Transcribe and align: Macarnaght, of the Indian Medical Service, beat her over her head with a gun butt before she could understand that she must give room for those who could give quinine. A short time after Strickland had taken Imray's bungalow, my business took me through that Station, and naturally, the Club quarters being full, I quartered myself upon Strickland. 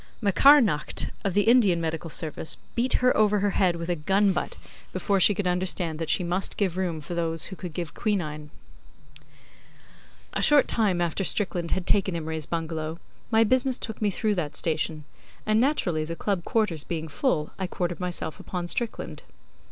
Macarnaght, 0.23 1.11
of 1.23 1.35
the 1.35 1.43
Indian 1.43 1.79
Medical 1.79 2.09
Service, 2.09 2.57
beat 2.73 2.93
her 3.05 3.15
over 3.15 3.37
her 3.37 3.51
head 3.51 3.75
with 3.75 3.87
a 3.87 3.95
gun 3.95 4.33
butt 4.33 4.55
before 4.91 5.19
she 5.19 5.35
could 5.35 5.45
understand 5.45 5.99
that 5.99 6.09
she 6.09 6.23
must 6.23 6.57
give 6.57 6.75
room 6.75 7.01
for 7.01 7.13
those 7.13 7.43
who 7.43 7.55
could 7.55 7.71
give 7.71 7.93
quinine. 7.93 8.49
A 10.33 10.41
short 10.41 10.67
time 10.67 11.01
after 11.01 11.23
Strickland 11.23 11.69
had 11.69 11.85
taken 11.85 12.15
Imray's 12.15 12.47
bungalow, 12.47 12.97
my 13.29 13.43
business 13.43 13.77
took 13.77 14.01
me 14.01 14.09
through 14.09 14.33
that 14.33 14.55
Station, 14.55 15.03
and 15.45 15.61
naturally, 15.61 16.03
the 16.03 16.15
Club 16.15 16.43
quarters 16.45 16.83
being 16.83 17.07
full, 17.07 17.51
I 17.59 17.67
quartered 17.67 17.99
myself 17.99 18.39
upon 18.39 18.65
Strickland. 18.67 19.21